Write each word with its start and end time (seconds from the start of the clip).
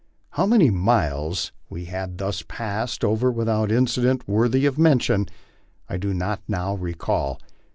How 0.31 0.47
many 0.47 0.71
miles 0.71 1.51
we 1.69 1.85
had 1.85 2.17
thus 2.17 2.41
passed 2.47 3.03
over 3.05 3.31
without 3.31 3.71
incident 3.71 4.27
worthy 4.27 4.65
of 4.65 4.79
mention, 4.79 5.27
I 5.87 5.97
do 5.97 6.11
not 6.11 6.41
now 6.47 6.73
recall. 6.73 7.39